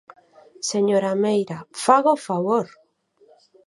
[0.71, 2.67] Señora Meira, ¡faga o favor!